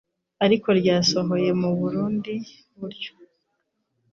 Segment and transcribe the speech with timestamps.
[0.45, 2.35] Ariko ryasohoye mu bundi
[2.77, 3.11] buryo.